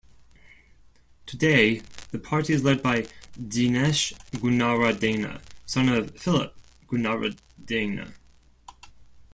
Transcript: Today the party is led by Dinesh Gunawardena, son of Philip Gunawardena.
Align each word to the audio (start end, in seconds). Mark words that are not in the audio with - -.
Today 1.27 1.83
the 2.09 2.17
party 2.17 2.53
is 2.53 2.63
led 2.63 2.81
by 2.81 3.05
Dinesh 3.39 4.13
Gunawardena, 4.31 5.39
son 5.67 5.89
of 5.89 6.17
Philip 6.17 6.55
Gunawardena. 6.87 8.11